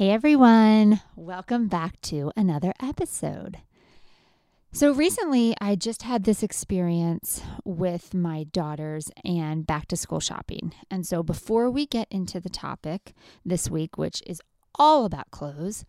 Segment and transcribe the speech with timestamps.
[0.00, 3.58] Hey everyone, welcome back to another episode.
[4.72, 10.72] So, recently I just had this experience with my daughters and back to school shopping.
[10.90, 13.12] And so, before we get into the topic
[13.44, 14.40] this week, which is
[14.74, 15.84] all about clothes,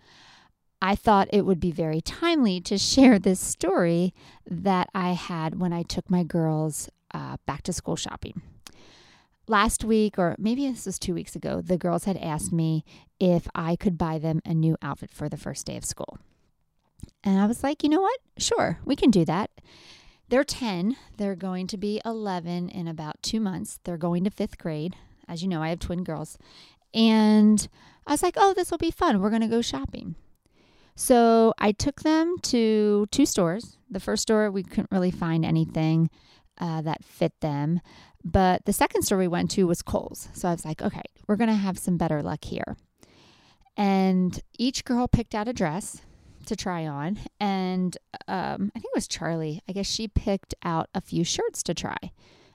[0.81, 4.13] I thought it would be very timely to share this story
[4.45, 8.41] that I had when I took my girls uh, back to school shopping
[9.51, 12.83] last week, or maybe this was two weeks ago, the girls had asked me
[13.19, 16.17] if I could buy them a new outfit for the first day of school.
[17.23, 18.19] And I was like, you know what?
[18.37, 19.51] Sure, we can do that.
[20.29, 20.95] They're 10.
[21.17, 23.79] They're going to be 11 in about two months.
[23.83, 24.95] They're going to fifth grade.
[25.27, 26.37] As you know, I have twin girls.
[26.93, 27.67] And
[28.07, 29.19] I was like, oh, this will be fun.
[29.19, 30.15] We're going to go shopping.
[30.95, 33.77] So I took them to two stores.
[33.89, 36.09] The first store, we couldn't really find anything
[36.57, 37.81] uh, that fit them.
[38.23, 40.29] But the second store we went to was Kohl's.
[40.33, 42.77] So I was like, okay, we're going to have some better luck here.
[43.77, 46.01] And each girl picked out a dress
[46.45, 47.19] to try on.
[47.39, 47.97] And
[48.27, 49.61] um, I think it was Charlie.
[49.67, 51.97] I guess she picked out a few shirts to try.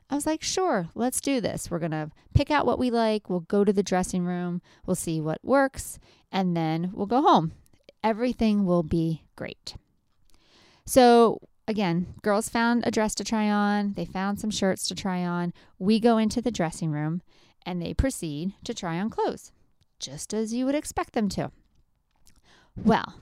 [0.08, 1.70] I was like, sure, let's do this.
[1.70, 3.28] We're going to pick out what we like.
[3.28, 4.62] We'll go to the dressing room.
[4.84, 5.98] We'll see what works.
[6.30, 7.52] And then we'll go home.
[8.04, 9.74] Everything will be great.
[10.84, 15.24] So again, girls found a dress to try on, they found some shirts to try
[15.24, 15.52] on.
[15.78, 17.22] We go into the dressing room
[17.64, 19.52] and they proceed to try on clothes,
[19.98, 21.50] just as you would expect them to.
[22.76, 23.14] Well,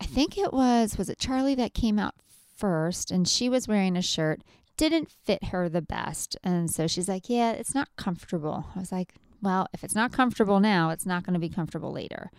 [0.00, 2.14] I think it was was it Charlie that came out
[2.56, 4.42] first and she was wearing a shirt
[4.76, 6.36] didn't fit her the best.
[6.44, 10.12] And so she's like, "Yeah, it's not comfortable." I was like, "Well, if it's not
[10.12, 12.30] comfortable now, it's not going to be comfortable later."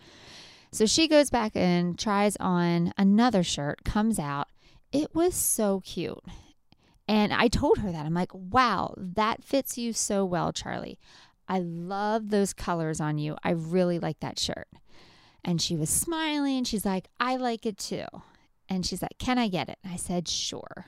[0.71, 4.47] So she goes back and tries on another shirt, comes out,
[4.91, 6.23] it was so cute.
[7.07, 8.05] And I told her that.
[8.05, 10.99] I'm like, wow, that fits you so well, Charlie.
[11.47, 13.35] I love those colors on you.
[13.43, 14.67] I really like that shirt.
[15.43, 16.63] And she was smiling.
[16.63, 18.05] She's like, I like it too.
[18.69, 19.79] And she's like, Can I get it?
[19.83, 20.85] And I said, Sure.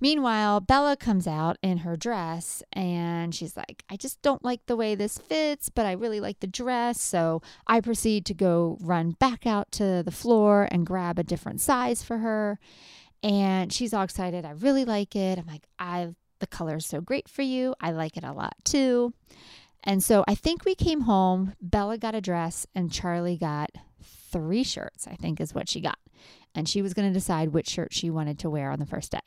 [0.00, 4.76] Meanwhile, Bella comes out in her dress and she's like, I just don't like the
[4.76, 7.00] way this fits, but I really like the dress.
[7.00, 11.60] So I proceed to go run back out to the floor and grab a different
[11.60, 12.58] size for her.
[13.22, 14.44] And she's all excited.
[14.44, 15.38] I really like it.
[15.38, 17.74] I'm like, I the color is so great for you.
[17.80, 19.14] I like it a lot too.
[19.82, 21.54] And so I think we came home.
[21.62, 23.70] Bella got a dress and Charlie got
[24.02, 25.98] three shirts, I think is what she got.
[26.54, 29.12] And she was going to decide which shirt she wanted to wear on the first
[29.12, 29.20] day.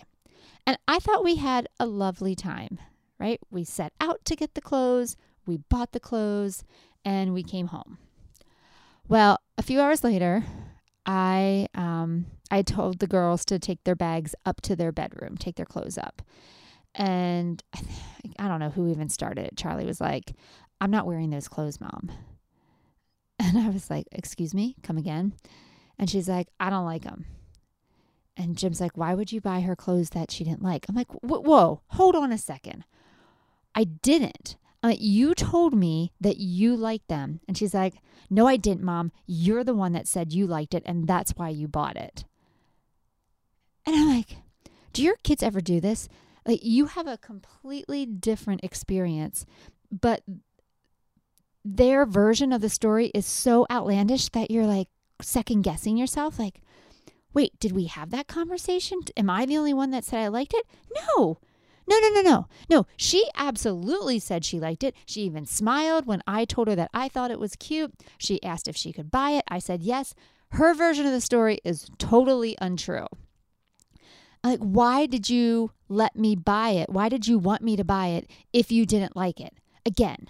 [0.65, 2.79] And I thought we had a lovely time,
[3.19, 3.39] right?
[3.49, 5.15] We set out to get the clothes,
[5.45, 6.63] we bought the clothes,
[7.03, 7.97] and we came home.
[9.07, 10.43] Well, a few hours later,
[11.05, 15.55] I um, I told the girls to take their bags up to their bedroom, take
[15.55, 16.21] their clothes up.
[16.93, 17.63] And
[18.39, 19.57] I, don't know who even started it.
[19.57, 20.33] Charlie was like,
[20.81, 22.11] I'm not wearing those clothes, mom.
[23.41, 25.33] And I was like, Excuse me, come again.
[25.97, 27.25] And she's like, I don't like them.
[28.39, 30.85] And Jim's like, why would you buy her clothes that she didn't like?
[30.87, 32.85] I'm like, whoa, hold on a second.
[33.75, 34.55] I didn't.
[34.81, 37.41] Like, you told me that you liked them.
[37.49, 37.95] And she's like,
[38.29, 39.11] no, I didn't, mom.
[39.27, 42.23] You're the one that said you liked it, and that's why you bought it.
[43.85, 44.37] And I'm like,
[44.93, 46.07] do your kids ever do this?
[46.45, 49.45] Like, you have a completely different experience,
[49.91, 50.23] but
[51.65, 54.87] their version of the story is so outlandish that you're like
[55.21, 56.39] second guessing yourself.
[56.39, 56.61] Like,
[57.33, 58.99] Wait, did we have that conversation?
[59.15, 60.65] Am I the only one that said I liked it?
[61.17, 61.39] No.
[61.87, 62.47] No, no, no, no.
[62.69, 64.95] No, she absolutely said she liked it.
[65.05, 67.93] She even smiled when I told her that I thought it was cute.
[68.17, 69.43] She asked if she could buy it.
[69.47, 70.13] I said yes.
[70.51, 73.07] Her version of the story is totally untrue.
[74.43, 76.89] Like, why did you let me buy it?
[76.89, 79.53] Why did you want me to buy it if you didn't like it?
[79.85, 80.29] Again,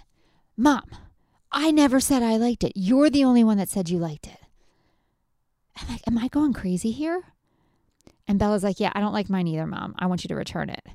[0.56, 0.84] mom,
[1.52, 2.72] I never said I liked it.
[2.74, 4.39] You're the only one that said you liked it.
[5.76, 7.22] I'm like, am I going crazy here?
[8.28, 9.94] And Bella's like, yeah, I don't like mine either, mom.
[9.98, 10.86] I want you to return it.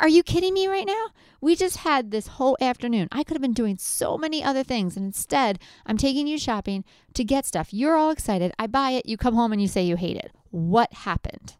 [0.00, 1.08] Are you kidding me right now?
[1.40, 3.08] We just had this whole afternoon.
[3.12, 4.96] I could have been doing so many other things.
[4.96, 6.84] And instead, I'm taking you shopping
[7.14, 7.72] to get stuff.
[7.72, 8.52] You're all excited.
[8.58, 9.06] I buy it.
[9.06, 10.32] You come home and you say you hate it.
[10.50, 11.56] What happened?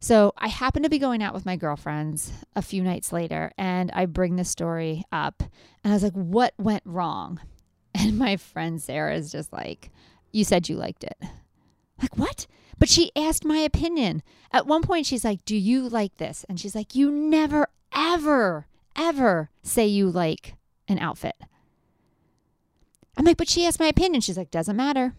[0.00, 3.90] So I happen to be going out with my girlfriends a few nights later, and
[3.92, 5.42] I bring the story up.
[5.82, 7.40] And I was like, what went wrong?
[7.96, 9.92] And my friend Sarah is just like,
[10.34, 11.16] You said you liked it.
[12.02, 12.48] Like, what?
[12.76, 14.20] But she asked my opinion.
[14.52, 16.44] At one point, she's like, Do you like this?
[16.48, 18.66] And she's like, You never, ever,
[18.96, 20.56] ever say you like
[20.88, 21.36] an outfit.
[23.16, 24.22] I'm like, But she asked my opinion.
[24.22, 25.14] She's like, Doesn't matter.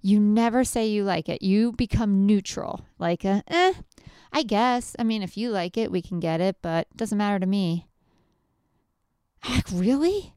[0.00, 1.42] You never say you like it.
[1.42, 2.86] You become neutral.
[2.98, 3.74] Like, a, eh,
[4.32, 4.96] I guess.
[4.98, 7.46] I mean, if you like it, we can get it, but it doesn't matter to
[7.46, 7.86] me.
[9.42, 10.34] I'm like, really?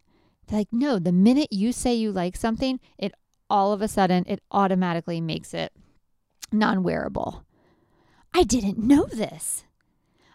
[0.48, 3.14] They're like, no, the minute you say you like something, it
[3.54, 5.72] all of a sudden, it automatically makes it
[6.52, 7.46] non wearable.
[8.34, 9.64] I didn't know this.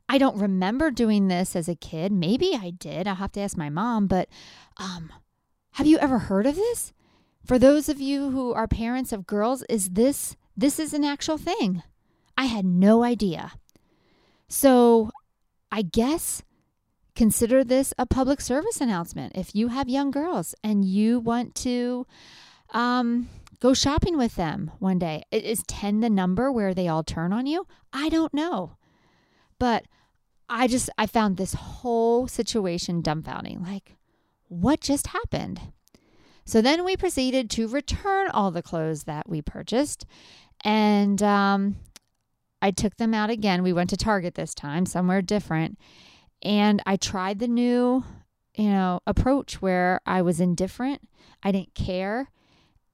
[0.09, 2.13] I don't remember doing this as a kid.
[2.13, 3.09] Maybe I did.
[3.09, 4.29] I'll have to ask my mom, but
[4.77, 5.13] um,
[5.73, 6.93] have you ever heard of this?
[7.45, 11.39] For those of you who are parents of girls, is this this is an actual
[11.39, 11.83] thing?
[12.37, 13.53] I had no idea.
[14.49, 15.11] So,
[15.73, 16.43] I guess
[17.17, 19.33] consider this a public service announcement.
[19.35, 22.07] If you have young girls and you want to
[22.71, 23.29] um,
[23.61, 27.47] go shopping with them one day, is 10 the number where they all turn on
[27.47, 27.67] you?
[27.93, 28.77] I don't know.
[29.59, 29.85] But
[30.49, 33.67] I just, I found this whole situation dumbfounding.
[33.67, 33.97] Like,
[34.49, 35.61] what just happened?
[36.45, 40.07] So then we proceeded to return all the clothes that we purchased.
[40.65, 41.77] And um,
[42.63, 43.63] I took them out again.
[43.63, 45.79] We went to Target this time, somewhere different.
[46.43, 48.05] And I tried the new,
[48.55, 51.07] you know, approach where I was indifferent.
[51.43, 52.31] I didn't care.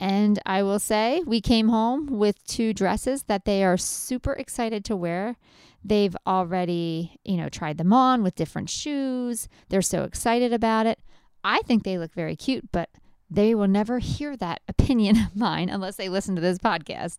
[0.05, 4.85] And I will say, we came home with two dresses that they are super excited
[4.85, 5.37] to wear.
[5.83, 9.49] They've already, you know, tried them on with different shoes.
[9.71, 10.99] They're so excited about it.
[11.43, 12.91] I think they look very cute, but
[13.31, 17.17] they will never hear that opinion of mine unless they listen to this podcast.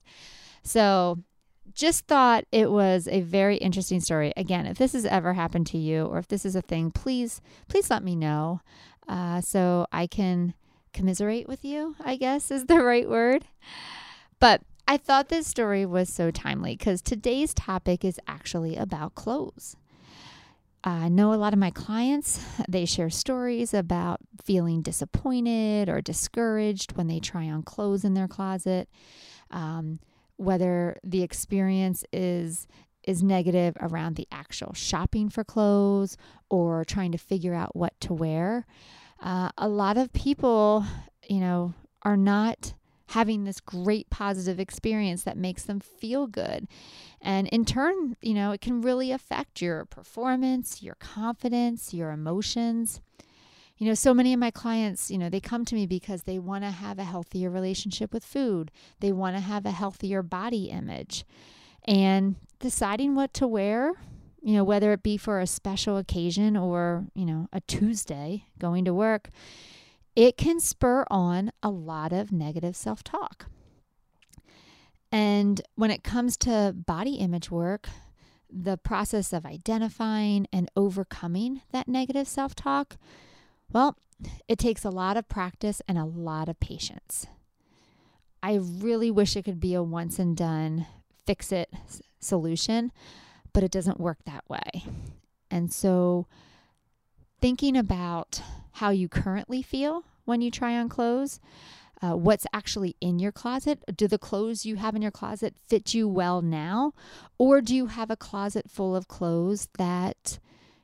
[0.61, 1.23] So
[1.73, 4.31] just thought it was a very interesting story.
[4.37, 7.41] Again, if this has ever happened to you or if this is a thing, please,
[7.67, 8.61] please let me know
[9.07, 10.53] uh, so I can
[10.95, 13.45] commiserate with you, I guess is the right word.
[14.39, 19.75] But I thought this story was so timely because today's topic is actually about clothes.
[20.83, 22.39] I know a lot of my clients,
[22.69, 28.27] they share stories about feeling disappointed or discouraged when they try on clothes in their
[28.27, 28.88] closet.
[29.50, 30.00] Um,
[30.38, 32.68] whether the experience is
[33.03, 36.18] is negative around the actual shopping for clothes
[36.50, 38.65] or trying to figure out what to wear.
[39.21, 40.85] Uh, a lot of people,
[41.27, 41.73] you know,
[42.03, 42.73] are not
[43.09, 46.67] having this great positive experience that makes them feel good.
[47.21, 53.01] And in turn, you know, it can really affect your performance, your confidence, your emotions
[53.77, 56.39] you know, so many of my clients, you know, they come to me because they
[56.39, 58.71] want to have a healthier relationship with food.
[59.01, 61.25] They want to have a healthier body image.
[61.83, 63.91] And deciding what to wear,
[64.45, 68.86] you know, whether it be for a special occasion or, you know, a Tuesday going
[68.86, 69.31] to work,
[70.15, 73.47] it can spur on a lot of negative self talk.
[75.12, 77.89] And when it comes to body image work,
[78.47, 82.97] the process of identifying and overcoming that negative self talk
[83.71, 83.97] well,
[84.47, 87.25] it takes a lot of practice and a lot of patience.
[88.44, 90.86] I really wish it could be a once and done
[91.25, 91.74] fix it
[92.19, 92.92] solution,
[93.56, 94.84] but it doesn't work that way.
[95.50, 96.28] And so,
[97.40, 98.42] thinking about
[98.74, 101.40] how you currently feel when you try on clothes,
[102.02, 103.80] uh, what's actually in your closet.
[103.95, 106.94] Do the clothes you have in your closet fit you well now?
[107.38, 110.38] Or do you have a closet full of clothes that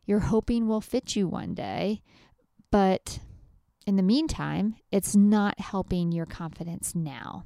[0.05, 2.01] you're hoping will fit you one day,
[2.71, 3.19] but
[3.85, 7.43] in the meantime, it's not helping your confidence now.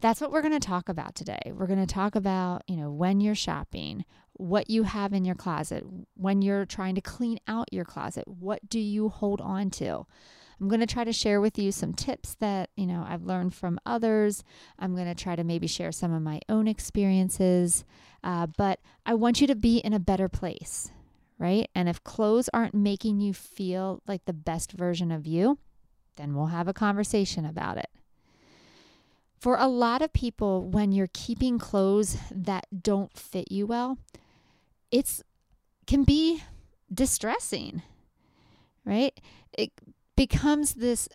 [0.00, 1.52] That's what we're going to talk about today.
[1.54, 4.04] We're going to talk about, you know, when you're shopping,
[4.38, 8.68] what you have in your closet, when you're trying to clean out your closet, what
[8.68, 10.06] do you hold on to?
[10.60, 13.54] I'm going to try to share with you some tips that, you know, I've learned
[13.54, 14.42] from others.
[14.78, 17.84] I'm going to try to maybe share some of my own experiences.
[18.24, 20.90] Uh, but I want you to be in a better place
[21.38, 21.68] right?
[21.74, 25.58] And if clothes aren't making you feel like the best version of you,
[26.16, 27.90] then we'll have a conversation about it.
[29.38, 33.98] For a lot of people, when you're keeping clothes that don't fit you well,
[34.96, 35.22] it's
[35.86, 36.42] can be
[36.92, 37.82] distressing,
[38.84, 39.12] right?
[39.52, 39.70] It
[40.16, 41.06] becomes this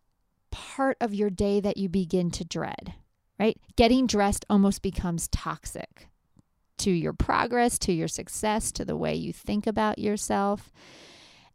[0.51, 2.93] part of your day that you begin to dread,
[3.39, 3.57] right?
[3.75, 6.07] Getting dressed almost becomes toxic
[6.77, 10.71] to your progress, to your success, to the way you think about yourself.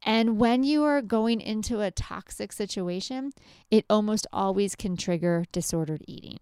[0.02, 3.32] And when you are going into a toxic situation,
[3.70, 6.38] it almost always can trigger disordered eating.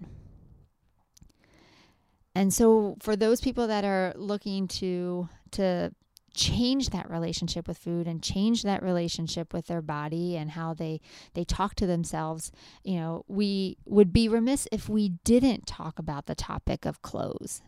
[2.35, 5.93] And so for those people that are looking to to
[6.35, 11.01] change that relationship with food and change that relationship with their body and how they
[11.35, 12.51] they talk to themselves
[12.83, 17.63] you know we would be remiss if we didn't talk about the topic of clothes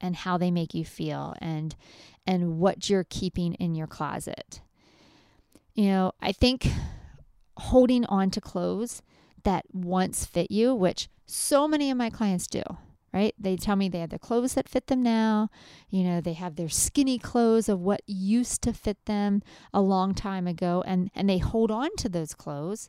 [0.00, 1.74] and how they make you feel and
[2.24, 4.60] and what you're keeping in your closet.
[5.74, 6.68] You know i think
[7.56, 9.02] holding on to clothes
[9.42, 12.62] that once fit you which so many of my clients do
[13.12, 13.34] right?
[13.38, 15.50] They tell me they have the clothes that fit them now.
[15.88, 20.14] You know, they have their skinny clothes of what used to fit them a long
[20.14, 22.88] time ago and and they hold on to those clothes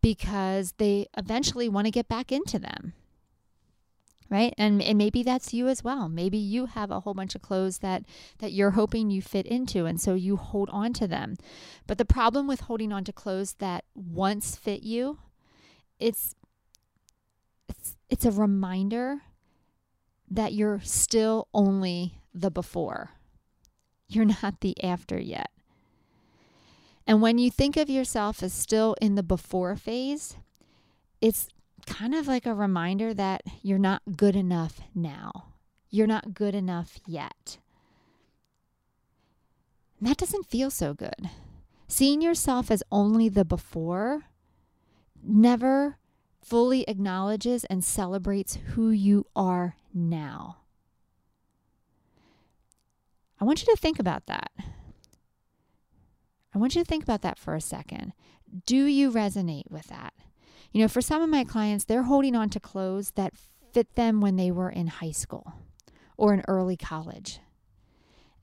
[0.00, 2.94] because they eventually want to get back into them.
[4.30, 4.52] Right?
[4.58, 6.08] And and maybe that's you as well.
[6.08, 8.02] Maybe you have a whole bunch of clothes that
[8.40, 11.36] that you're hoping you fit into and so you hold on to them.
[11.86, 15.18] But the problem with holding on to clothes that once fit you,
[15.98, 16.34] it's
[17.78, 19.22] it's it's a reminder
[20.30, 23.10] that you're still only the before.
[24.08, 25.50] You're not the after yet.
[27.06, 30.36] And when you think of yourself as still in the before phase,
[31.22, 31.48] it's
[31.86, 35.46] kind of like a reminder that you're not good enough now.
[35.88, 37.56] You're not good enough yet.
[39.98, 41.30] And that doesn't feel so good.
[41.88, 44.24] Seeing yourself as only the before
[45.22, 45.96] never
[46.48, 50.58] fully acknowledges and celebrates who you are now.
[53.40, 54.50] I want you to think about that.
[56.54, 58.12] I want you to think about that for a second.
[58.66, 60.14] Do you resonate with that?
[60.72, 63.34] You know, for some of my clients, they're holding on to clothes that
[63.72, 65.52] fit them when they were in high school
[66.16, 67.40] or in early college.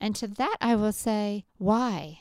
[0.00, 2.20] And to that, I will say, why?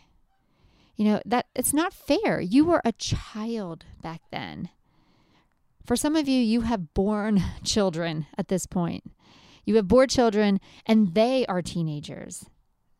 [0.95, 2.41] You know, that it's not fair.
[2.41, 4.69] You were a child back then.
[5.85, 9.03] For some of you, you have born children at this point.
[9.65, 12.45] You have born children, and they are teenagers.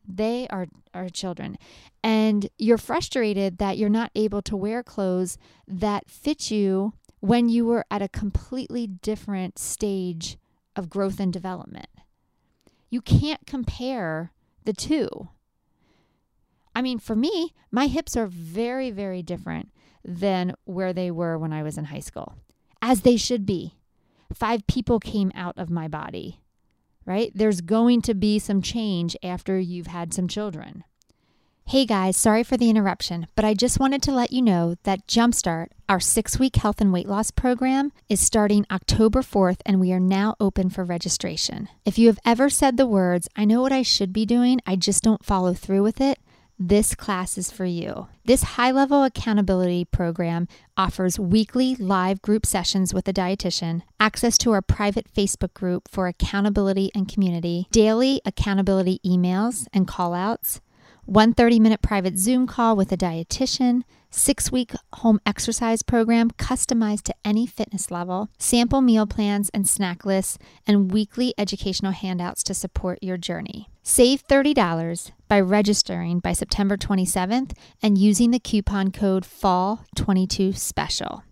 [0.06, 1.58] They are, are children.
[2.02, 7.64] And you're frustrated that you're not able to wear clothes that fit you when you
[7.64, 10.38] were at a completely different stage
[10.76, 11.88] of growth and development.
[12.88, 14.32] You can't compare
[14.64, 15.28] the two.
[16.74, 19.72] I mean, for me, my hips are very, very different
[20.04, 22.36] than where they were when I was in high school
[22.86, 23.74] as they should be.
[24.32, 26.40] Five people came out of my body,
[27.04, 27.32] right?
[27.34, 30.84] There's going to be some change after you've had some children.
[31.64, 35.08] Hey guys, sorry for the interruption, but I just wanted to let you know that
[35.08, 39.92] Jumpstart, our six week health and weight loss program, is starting October 4th and we
[39.92, 41.68] are now open for registration.
[41.84, 44.76] If you have ever said the words, I know what I should be doing, I
[44.76, 46.20] just don't follow through with it,
[46.58, 48.08] this class is for you.
[48.24, 54.52] This high level accountability program offers weekly live group sessions with a dietitian, access to
[54.52, 60.60] our private Facebook group for accountability and community, daily accountability emails and call outs,
[61.04, 67.02] one 30 minute private Zoom call with a dietitian, six week home exercise program customized
[67.02, 72.54] to any fitness level, sample meal plans and snack lists, and weekly educational handouts to
[72.54, 73.68] support your journey.
[73.82, 77.52] Save $30 by registering by September 27th
[77.82, 81.22] and using the coupon code FALL22SPECIAL.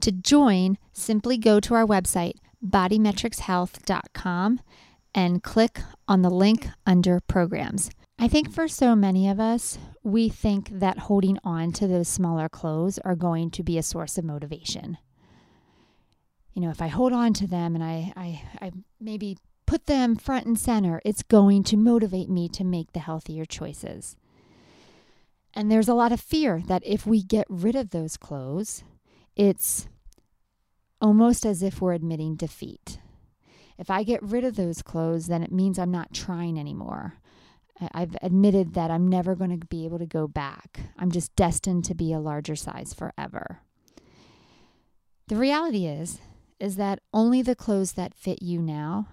[0.00, 4.60] To join, simply go to our website, bodymetricshealth.com,
[5.14, 7.90] and click on the link under programs.
[8.18, 12.48] I think for so many of us, we think that holding on to those smaller
[12.48, 14.98] clothes are going to be a source of motivation.
[16.54, 20.16] You know, if I hold on to them and I, I, I maybe put them
[20.16, 24.16] front and center, it's going to motivate me to make the healthier choices.
[25.54, 28.84] And there's a lot of fear that if we get rid of those clothes,
[29.34, 29.88] it's
[31.00, 32.98] almost as if we're admitting defeat.
[33.78, 37.14] If I get rid of those clothes, then it means I'm not trying anymore.
[37.92, 40.80] I've admitted that I'm never going to be able to go back.
[40.98, 43.60] I'm just destined to be a larger size forever.
[45.28, 46.20] The reality is
[46.58, 49.08] is that only the clothes that fit you now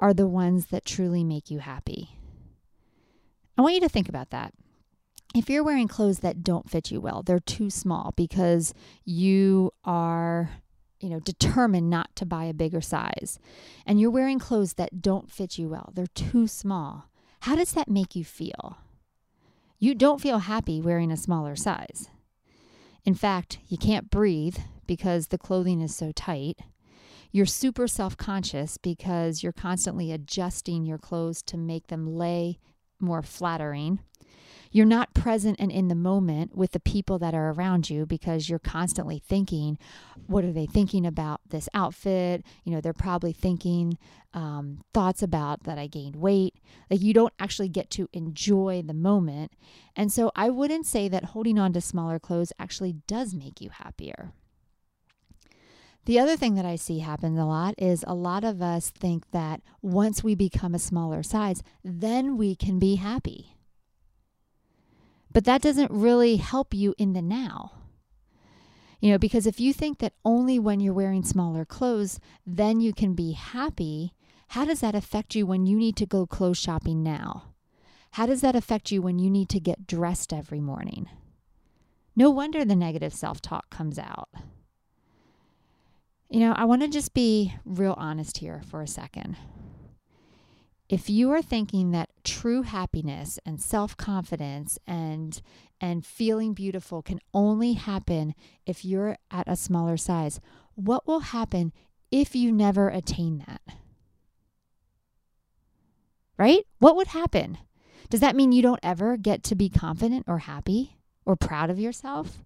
[0.00, 2.18] are the ones that truly make you happy.
[3.56, 4.52] I want you to think about that.
[5.34, 10.50] If you're wearing clothes that don't fit you well, they're too small because you are
[11.00, 13.38] you know, determined not to buy a bigger size,
[13.86, 17.10] and you're wearing clothes that don't fit you well, they're too small.
[17.40, 18.78] How does that make you feel?
[19.78, 22.08] You don't feel happy wearing a smaller size.
[23.04, 26.60] In fact, you can't breathe because the clothing is so tight.
[27.32, 32.58] You're super self conscious because you're constantly adjusting your clothes to make them lay
[32.98, 34.00] more flattering.
[34.72, 38.48] You're not present and in the moment with the people that are around you because
[38.48, 39.78] you're constantly thinking,
[40.26, 42.44] what are they thinking about this outfit?
[42.64, 43.98] You know, they're probably thinking
[44.32, 46.54] um, thoughts about that I gained weight.
[46.88, 49.52] Like you don't actually get to enjoy the moment.
[49.96, 53.70] And so I wouldn't say that holding on to smaller clothes actually does make you
[53.70, 54.32] happier.
[56.06, 59.30] The other thing that I see happen a lot is a lot of us think
[59.32, 63.56] that once we become a smaller size, then we can be happy.
[65.32, 67.72] But that doesn't really help you in the now.
[69.00, 72.92] You know, because if you think that only when you're wearing smaller clothes, then you
[72.92, 74.12] can be happy,
[74.48, 77.54] how does that affect you when you need to go clothes shopping now?
[78.12, 81.08] How does that affect you when you need to get dressed every morning?
[82.16, 84.28] No wonder the negative self talk comes out.
[86.30, 89.36] You know, I want to just be real honest here for a second.
[90.88, 95.40] If you are thinking that true happiness and self-confidence and
[95.80, 98.34] and feeling beautiful can only happen
[98.64, 100.40] if you're at a smaller size,
[100.74, 101.72] what will happen
[102.12, 103.62] if you never attain that?
[106.36, 106.64] Right?
[106.78, 107.58] What would happen?
[108.08, 111.78] Does that mean you don't ever get to be confident or happy or proud of
[111.80, 112.44] yourself?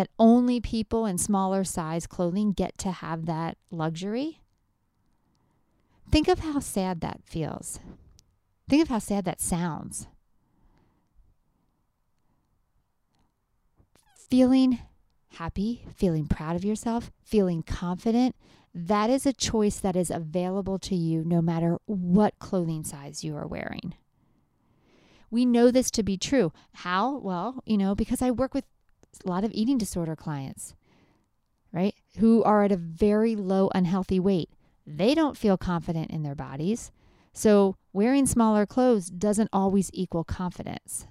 [0.00, 4.40] That only people in smaller size clothing get to have that luxury?
[6.10, 7.80] Think of how sad that feels.
[8.66, 10.06] Think of how sad that sounds.
[14.16, 14.78] Feeling
[15.34, 18.34] happy, feeling proud of yourself, feeling confident,
[18.74, 23.36] that is a choice that is available to you no matter what clothing size you
[23.36, 23.92] are wearing.
[25.30, 26.54] We know this to be true.
[26.72, 27.18] How?
[27.18, 28.64] Well, you know, because I work with
[29.24, 30.74] a lot of eating disorder clients,
[31.72, 31.94] right?
[32.18, 34.50] Who are at a very low unhealthy weight
[34.96, 36.90] they don't feel confident in their bodies.
[37.32, 41.06] So, wearing smaller clothes doesn't always equal confidence.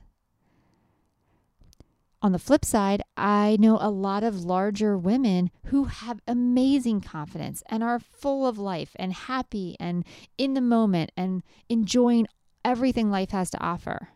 [2.21, 7.63] On the flip side, I know a lot of larger women who have amazing confidence
[7.67, 10.03] and are full of life and happy and
[10.37, 12.27] in the moment and enjoying
[12.65, 14.09] everything life has to offer.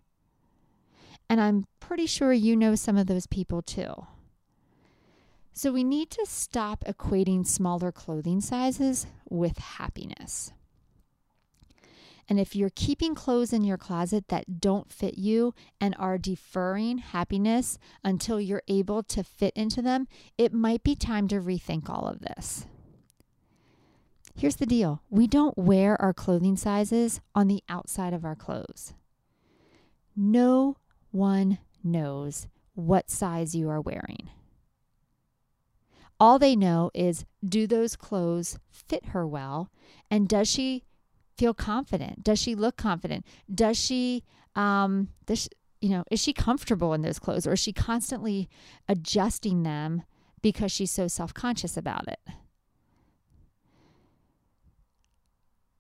[1.34, 4.06] And I'm pretty sure you know some of those people too.
[5.52, 10.54] So we need to stop equating smaller clothing sizes with happiness.
[12.30, 17.00] And if you're keeping clothes in your closet that don't fit you and are deferring
[17.00, 22.08] happiness until you're able to fit into them, it might be time to rethink all
[22.08, 22.68] of this.
[24.36, 28.94] Here's the deal we don't wear our clothing sizes on the outside of our clothes.
[30.16, 30.78] No
[31.14, 34.30] one knows what size you are wearing.
[36.20, 39.70] All they know is do those clothes fit her well?
[40.10, 40.84] And does she
[41.38, 42.24] feel confident?
[42.24, 43.26] Does she look confident?
[43.54, 44.24] Does she,
[44.56, 45.50] um, does she,
[45.82, 48.50] you know, is she comfortable in those clothes or is she constantly
[48.88, 50.04] adjusting them
[50.42, 52.20] because she's so self conscious about it?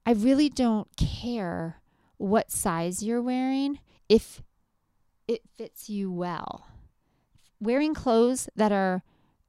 [0.05, 1.81] I really don't care
[2.17, 4.41] what size you're wearing if
[5.27, 6.67] it fits you well.
[7.59, 9.03] Wearing clothes that are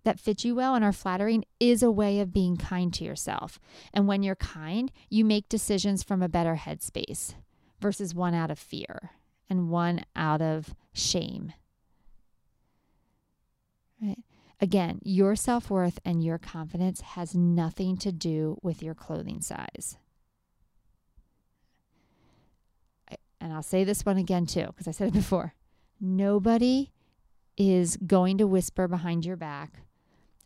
[0.04, 3.58] that fit you well and are flattering is a way of being kind to yourself.
[3.92, 7.34] And when you're kind, you make decisions from a better headspace
[7.80, 9.12] versus one out of fear
[9.48, 11.54] and one out of shame.
[14.00, 14.22] Right?
[14.60, 19.96] Again, your self worth and your confidence has nothing to do with your clothing size.
[23.40, 25.54] And I'll say this one again too, because I said it before.
[26.00, 26.92] Nobody
[27.56, 29.84] is going to whisper behind your back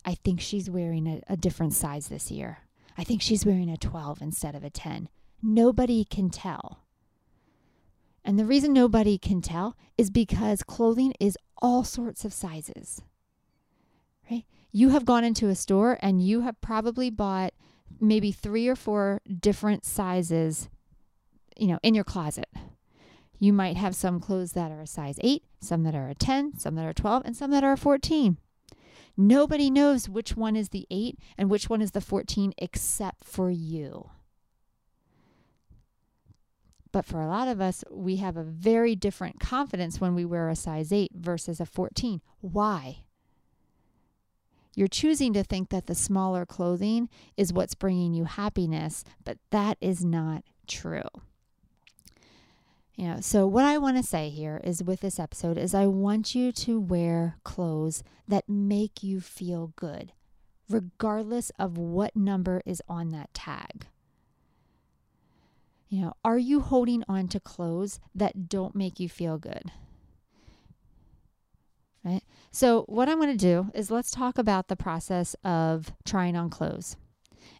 [0.04, 2.60] I think she's wearing a, a different size this year.
[2.96, 5.08] I think she's wearing a 12 instead of a 10.
[5.42, 6.84] Nobody can tell.
[8.24, 13.02] And the reason nobody can tell is because clothing is all sorts of sizes.
[14.30, 14.44] Right?
[14.72, 17.52] You have gone into a store and you have probably bought
[18.00, 20.70] maybe 3 or 4 different sizes,
[21.56, 22.48] you know, in your closet.
[23.38, 26.58] You might have some clothes that are a size 8, some that are a 10,
[26.58, 28.38] some that are 12, and some that are a 14.
[29.16, 33.50] Nobody knows which one is the 8 and which one is the 14 except for
[33.50, 34.10] you.
[36.90, 40.48] But for a lot of us, we have a very different confidence when we wear
[40.48, 42.20] a size 8 versus a 14.
[42.40, 43.04] Why?
[44.74, 49.76] You're choosing to think that the smaller clothing is what's bringing you happiness, but that
[49.80, 51.02] is not true.
[52.98, 56.34] Know, so what I want to say here is with this episode is I want
[56.34, 60.12] you to wear clothes that make you feel good,
[60.68, 63.86] regardless of what number is on that tag.
[65.88, 69.70] You know, are you holding on to clothes that don't make you feel good?
[72.04, 72.22] Right?
[72.50, 76.50] So, what I'm going to do is let's talk about the process of trying on
[76.50, 76.96] clothes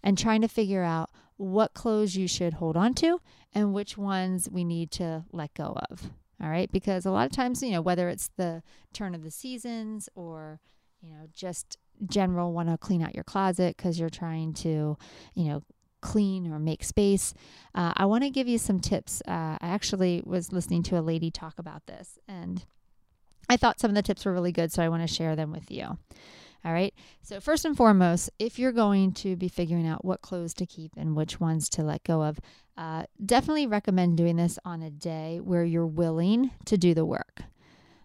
[0.03, 3.21] and trying to figure out what clothes you should hold on to
[3.55, 6.11] and which ones we need to let go of.
[6.43, 6.71] All right.
[6.71, 10.61] Because a lot of times, you know, whether it's the turn of the seasons or,
[11.01, 14.97] you know, just general want to clean out your closet because you're trying to,
[15.35, 15.63] you know,
[16.01, 17.35] clean or make space,
[17.75, 19.21] uh, I want to give you some tips.
[19.27, 22.65] Uh, I actually was listening to a lady talk about this and
[23.49, 25.51] I thought some of the tips were really good, so I want to share them
[25.51, 25.99] with you.
[26.69, 26.93] All right.
[27.23, 30.93] So, first and foremost, if you're going to be figuring out what clothes to keep
[30.99, 32.39] and which ones to let go of,
[32.77, 37.41] uh, definitely recommend doing this on a day where you're willing to do the work.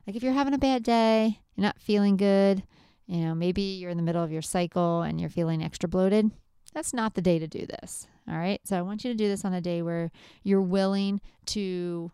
[0.08, 2.64] Like if you're having a bad day, you're not feeling good,
[3.06, 6.32] you know, maybe you're in the middle of your cycle and you're feeling extra bloated,
[6.74, 8.08] that's not the day to do this.
[8.30, 8.62] All right.
[8.64, 10.10] So, I want you to do this on a day where
[10.42, 12.14] you're willing to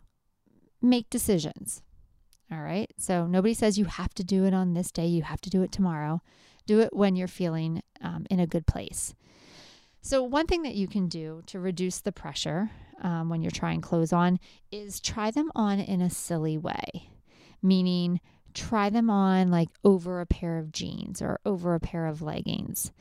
[0.81, 1.83] make decisions
[2.51, 2.91] all right.
[2.97, 5.61] So nobody says you have to do it on this day, you have to do
[5.61, 6.21] it tomorrow.
[6.65, 9.15] Do it when you're feeling um, in a good place.
[10.01, 13.81] So, one thing that you can do to reduce the pressure um, when you're trying
[13.81, 14.39] clothes on
[14.71, 17.09] is try them on in a silly way,
[17.61, 18.21] meaning
[18.53, 22.91] try them on like over a pair of jeans or over a pair of leggings.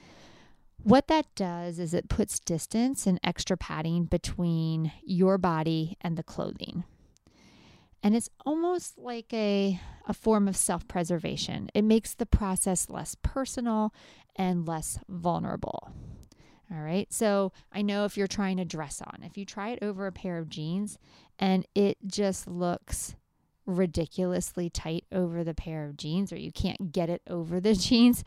[0.83, 6.23] What that does is it puts distance and extra padding between your body and the
[6.23, 6.85] clothing.
[8.03, 11.71] And it's almost like a, a form of self preservation.
[11.75, 13.93] It makes the process less personal
[14.37, 15.93] and less vulnerable.
[16.71, 17.11] All right.
[17.13, 20.13] So I know if you're trying to dress on, if you try it over a
[20.13, 20.99] pair of jeans
[21.39, 23.17] and it just looks
[23.65, 28.23] ridiculously tight over the pair of jeans or you can't get it over the jeans,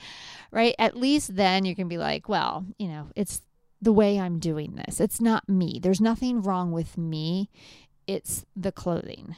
[0.51, 0.75] right?
[0.79, 3.41] At least then you can be like, well, you know, it's
[3.81, 4.99] the way I'm doing this.
[4.99, 5.79] It's not me.
[5.81, 7.49] There's nothing wrong with me.
[8.13, 9.35] It's the clothing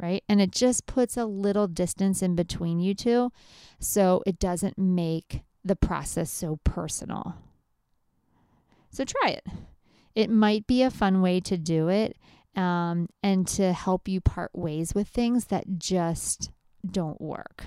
[0.00, 0.24] right?
[0.28, 3.32] And it just puts a little distance in between you two
[3.78, 7.36] so it doesn't make the process so personal.
[8.90, 9.46] So try it.
[10.14, 12.16] It might be a fun way to do it
[12.56, 16.50] um, and to help you part ways with things that just
[16.84, 17.66] don't work.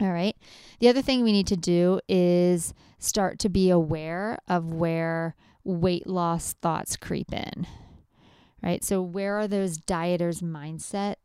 [0.00, 0.36] All right.
[0.80, 6.06] The other thing we need to do is start to be aware of where weight
[6.06, 7.66] loss thoughts creep in
[8.64, 8.82] right?
[8.82, 11.16] So, where are those dieters' mindset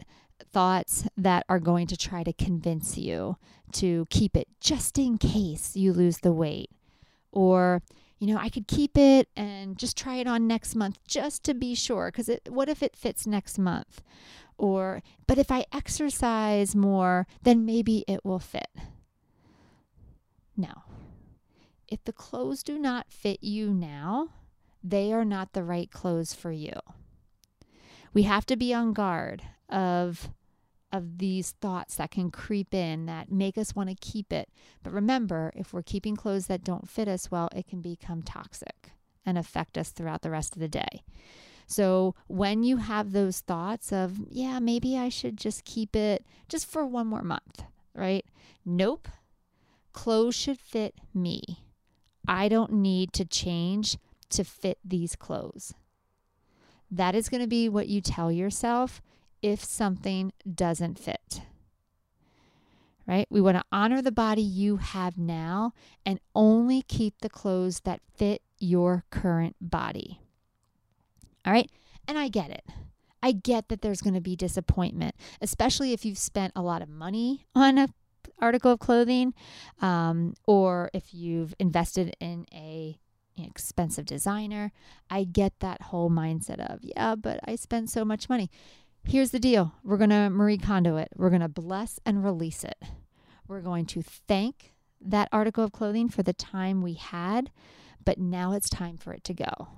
[0.51, 3.37] thoughts that are going to try to convince you
[3.73, 6.69] to keep it just in case you lose the weight?
[7.31, 7.81] Or,
[8.19, 11.53] you know, I could keep it and just try it on next month just to
[11.53, 12.11] be sure.
[12.11, 14.01] Because what if it fits next month?
[14.57, 18.67] Or, but if I exercise more, then maybe it will fit.
[20.57, 20.83] No.
[21.87, 24.29] If the clothes do not fit you now,
[24.83, 26.73] they are not the right clothes for you
[28.13, 30.29] we have to be on guard of
[30.91, 34.49] of these thoughts that can creep in that make us want to keep it.
[34.81, 38.91] But remember, if we're keeping clothes that don't fit us well, it can become toxic
[39.25, 41.03] and affect us throughout the rest of the day.
[41.67, 46.65] So when you have those thoughts of, yeah, maybe I should just keep it just
[46.65, 48.25] for one more month, right?
[48.65, 49.07] Nope.
[49.93, 51.65] Clothes should fit me.
[52.27, 53.97] I don't need to change
[54.29, 55.75] to fit these clothes.
[56.91, 59.01] That is going to be what you tell yourself
[59.41, 61.41] if something doesn't fit.
[63.07, 63.27] Right?
[63.29, 65.73] We want to honor the body you have now
[66.05, 70.19] and only keep the clothes that fit your current body.
[71.45, 71.71] All right?
[72.07, 72.65] And I get it.
[73.21, 76.89] I get that there's going to be disappointment, especially if you've spent a lot of
[76.89, 77.89] money on a
[78.41, 79.33] article of clothing
[79.81, 82.97] um, or if you've invested in a
[83.45, 84.71] expensive designer.
[85.09, 88.49] I get that whole mindset of, yeah, but I spend so much money.
[89.03, 92.63] Here's the deal we're going to Marie Kondo it, we're going to bless and release
[92.63, 92.77] it.
[93.47, 97.51] We're going to thank that article of clothing for the time we had,
[98.03, 99.69] but now it's time for it to go.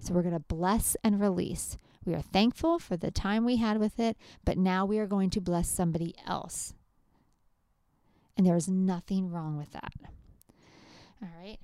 [0.00, 1.78] So we're going to bless and release.
[2.04, 5.30] We are thankful for the time we had with it, but now we are going
[5.30, 6.74] to bless somebody else.
[8.36, 9.92] And there is nothing wrong with that.
[11.22, 11.58] All right.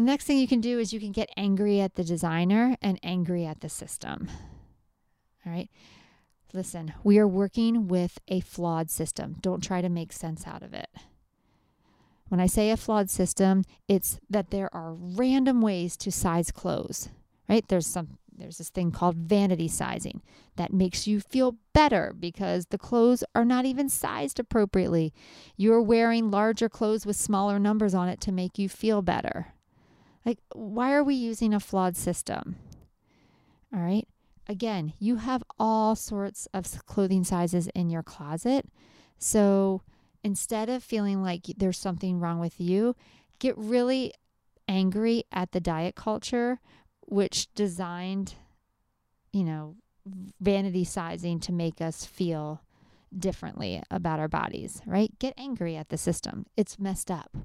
[0.00, 2.98] The next thing you can do is you can get angry at the designer and
[3.02, 4.30] angry at the system.
[5.44, 5.68] All right.
[6.54, 9.36] Listen, we are working with a flawed system.
[9.42, 10.88] Don't try to make sense out of it.
[12.28, 17.10] When I say a flawed system, it's that there are random ways to size clothes,
[17.46, 17.68] right?
[17.68, 20.22] There's some there's this thing called vanity sizing
[20.56, 25.12] that makes you feel better because the clothes are not even sized appropriately.
[25.58, 29.52] You're wearing larger clothes with smaller numbers on it to make you feel better.
[30.24, 32.56] Like, why are we using a flawed system?
[33.74, 34.06] All right.
[34.48, 38.66] Again, you have all sorts of clothing sizes in your closet.
[39.18, 39.82] So
[40.24, 42.96] instead of feeling like there's something wrong with you,
[43.38, 44.12] get really
[44.66, 46.60] angry at the diet culture,
[47.02, 48.34] which designed,
[49.32, 49.76] you know,
[50.40, 52.62] vanity sizing to make us feel
[53.16, 55.16] differently about our bodies, right?
[55.18, 56.46] Get angry at the system.
[56.56, 57.36] It's messed up,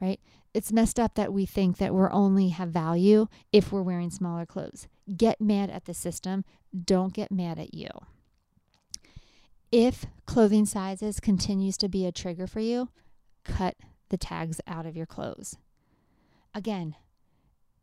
[0.00, 0.20] right?
[0.52, 4.46] It's messed up that we think that we're only have value if we're wearing smaller
[4.46, 4.88] clothes.
[5.16, 6.44] Get mad at the system.
[6.84, 7.88] Don't get mad at you.
[9.70, 12.88] If clothing sizes continues to be a trigger for you,
[13.44, 13.76] cut
[14.08, 15.56] the tags out of your clothes.
[16.52, 16.96] Again,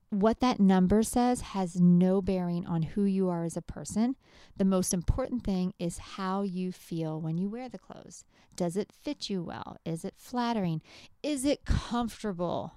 [0.10, 4.16] what that number says has no bearing on who you are as a person.
[4.56, 8.24] The most important thing is how you feel when you wear the clothes.
[8.56, 9.78] Does it fit you well?
[9.86, 10.82] Is it flattering?
[11.22, 12.74] Is it comfortable?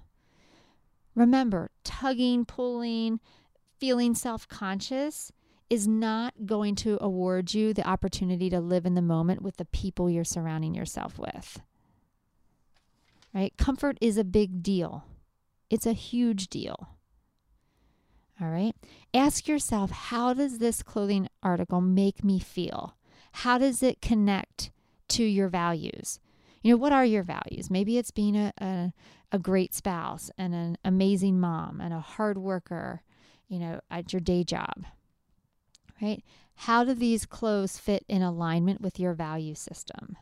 [1.15, 3.19] Remember, tugging, pulling,
[3.79, 5.31] feeling self conscious
[5.69, 9.65] is not going to award you the opportunity to live in the moment with the
[9.65, 11.61] people you're surrounding yourself with.
[13.33, 13.53] Right?
[13.57, 15.05] Comfort is a big deal,
[15.69, 16.89] it's a huge deal.
[18.41, 18.75] All right.
[19.13, 22.95] Ask yourself, how does this clothing article make me feel?
[23.33, 24.71] How does it connect
[25.09, 26.19] to your values?
[26.63, 27.69] You know, what are your values?
[27.69, 28.93] Maybe it's being a, a,
[29.31, 33.03] a great spouse and an amazing mom and a hard worker,
[33.47, 34.85] you know, at your day job,
[36.01, 36.23] right?
[36.55, 40.17] How do these clothes fit in alignment with your value system?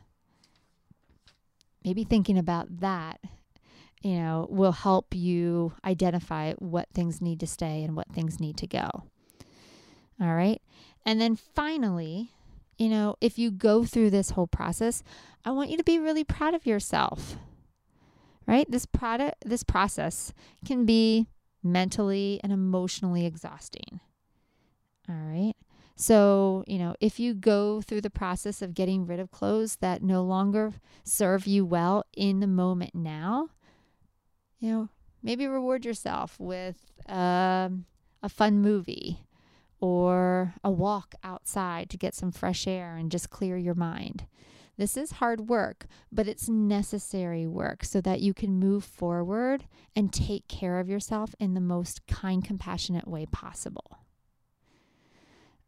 [1.82, 3.20] Maybe thinking about that
[4.00, 8.56] you know, will help you identify what things need to stay and what things need
[8.58, 8.88] to go.
[10.20, 10.60] All right.
[11.04, 12.32] And then finally,
[12.78, 15.02] you know, if you go through this whole process,
[15.44, 17.36] I want you to be really proud of yourself.
[18.46, 18.68] Right?
[18.70, 20.32] This product this process
[20.64, 21.26] can be
[21.62, 24.00] mentally and emotionally exhausting.
[25.08, 25.54] All right.
[25.94, 30.02] So, you know, if you go through the process of getting rid of clothes that
[30.02, 30.72] no longer
[31.04, 33.50] serve you well in the moment now,
[34.60, 34.88] you know,
[35.22, 36.76] maybe reward yourself with
[37.08, 37.86] um,
[38.22, 39.24] a fun movie
[39.80, 44.26] or a walk outside to get some fresh air and just clear your mind.
[44.76, 50.12] This is hard work, but it's necessary work so that you can move forward and
[50.12, 53.98] take care of yourself in the most kind, compassionate way possible.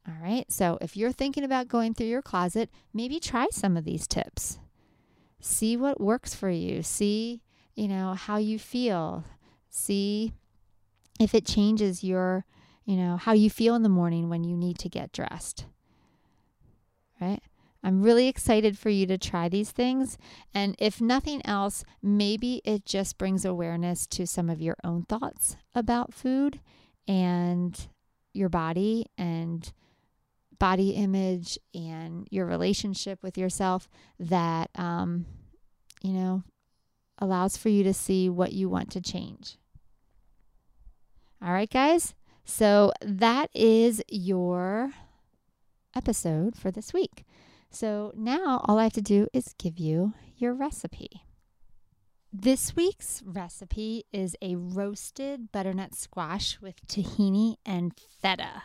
[0.06, 3.84] All right, so if you're thinking about going through your closet, maybe try some of
[3.84, 4.58] these tips.
[5.40, 6.82] See what works for you.
[6.82, 7.42] See
[7.74, 9.24] you know, how you feel.
[9.70, 10.32] See
[11.18, 12.44] if it changes your,
[12.84, 15.66] you know, how you feel in the morning when you need to get dressed.
[17.20, 17.40] Right?
[17.84, 20.16] I'm really excited for you to try these things.
[20.54, 25.56] And if nothing else, maybe it just brings awareness to some of your own thoughts
[25.74, 26.60] about food
[27.08, 27.88] and
[28.32, 29.72] your body and
[30.58, 33.88] body image and your relationship with yourself
[34.20, 35.26] that, um,
[36.02, 36.44] you know,
[37.22, 39.56] allows for you to see what you want to change.
[41.40, 42.14] All right, guys.
[42.44, 44.90] So that is your
[45.94, 47.24] episode for this week.
[47.70, 51.22] So now all I have to do is give you your recipe.
[52.32, 58.62] This week's recipe is a roasted butternut squash with tahini and feta.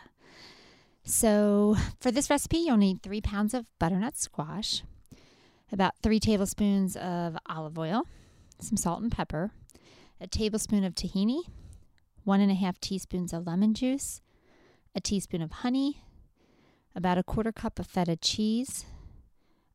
[1.04, 4.82] So, for this recipe, you'll need three pounds of butternut squash,
[5.70, 8.06] about three tablespoons of olive oil,
[8.60, 9.52] some salt and pepper,
[10.20, 11.42] a tablespoon of tahini,
[12.24, 14.20] one and a half teaspoons of lemon juice,
[14.94, 16.02] a teaspoon of honey,
[16.94, 18.86] about a quarter cup of feta cheese,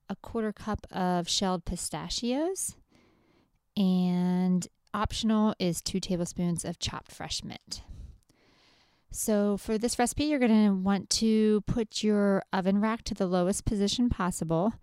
[0.10, 2.76] a quarter cup of shelled pistachios,
[3.76, 7.82] and optional is two tablespoons of chopped fresh mint.
[9.12, 13.28] So, for this recipe, you're going to want to put your oven rack to the
[13.28, 14.74] lowest position possible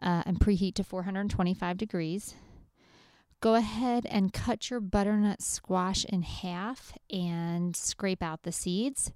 [0.00, 2.34] uh, and preheat to 425 degrees
[3.42, 9.12] go ahead and cut your butternut squash in half and scrape out the seeds.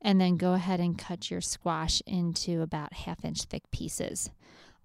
[0.00, 4.30] And then go ahead and cut your squash into about half inch thick pieces.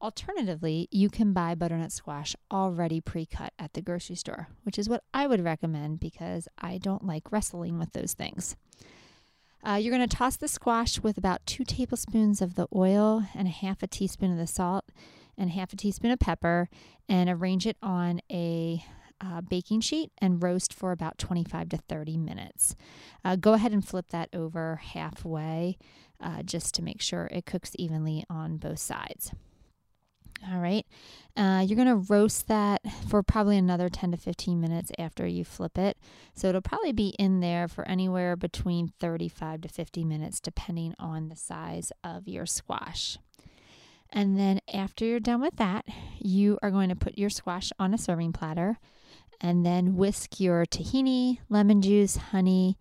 [0.02, 4.90] Alternatively, you can buy butternut squash already pre cut at the grocery store, which is
[4.90, 8.56] what I would recommend because I don't like wrestling with those things.
[9.66, 13.48] Uh, you're going to toss the squash with about two tablespoons of the oil and
[13.48, 14.86] a half a teaspoon of the salt
[15.38, 16.70] and half a teaspoon of pepper
[17.10, 18.84] and arrange it on a
[19.22, 22.76] uh, baking sheet and roast for about 25 to 30 minutes.
[23.24, 25.78] Uh, go ahead and flip that over halfway
[26.20, 29.32] uh, just to make sure it cooks evenly on both sides.
[30.52, 30.86] All right,
[31.38, 35.78] uh, you're gonna roast that for probably another 10 to 15 minutes after you flip
[35.78, 35.98] it.
[36.36, 41.30] So it'll probably be in there for anywhere between 35 to 50 minutes, depending on
[41.30, 43.18] the size of your squash.
[44.16, 45.86] And then after you're done with that,
[46.20, 48.78] you are going to put your squash on a serving platter
[49.42, 52.78] and then whisk your tahini, lemon juice, honey,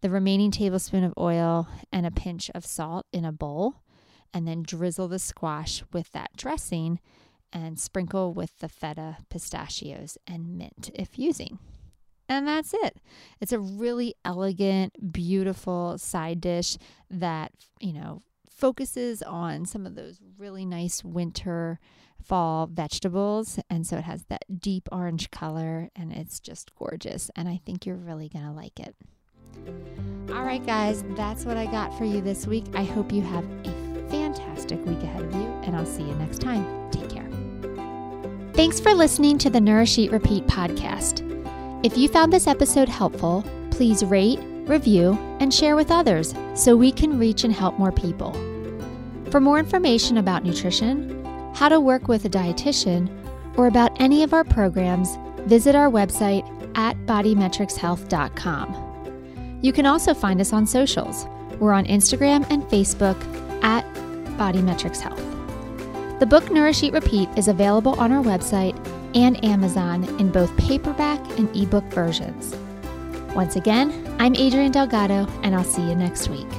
[0.00, 3.76] the remaining tablespoon of oil, and a pinch of salt in a bowl.
[4.34, 7.00] And then drizzle the squash with that dressing
[7.52, 11.58] and sprinkle with the feta, pistachios, and mint if using.
[12.30, 12.96] And that's it.
[13.42, 16.78] It's a really elegant, beautiful side dish
[17.10, 18.22] that, you know,
[18.62, 21.80] focuses on some of those really nice winter
[22.22, 23.58] fall vegetables.
[23.68, 27.28] And so it has that deep orange color and it's just gorgeous.
[27.34, 28.94] And I think you're really going to like it.
[30.32, 32.66] All right, guys, that's what I got for you this week.
[32.72, 36.40] I hope you have a fantastic week ahead of you, and I'll see you next
[36.40, 36.64] time.
[36.92, 37.28] Take care.
[38.52, 41.28] Thanks for listening to the Nourish Eat Repeat podcast.
[41.84, 46.92] If you found this episode helpful, please rate, review, and share with others so we
[46.92, 48.51] can reach and help more people.
[49.32, 53.08] For more information about nutrition, how to work with a dietitian,
[53.56, 55.16] or about any of our programs,
[55.46, 59.58] visit our website at bodymetricshealth.com.
[59.62, 61.26] You can also find us on socials.
[61.58, 63.16] We're on Instagram and Facebook
[63.64, 63.86] at
[64.36, 65.24] Bodymetrics Health.
[66.20, 68.76] The book Nourish Eat Repeat is available on our website
[69.16, 72.54] and Amazon in both paperback and ebook versions.
[73.34, 76.50] Once again, I'm Adrienne Delgado, and I'll see you next week.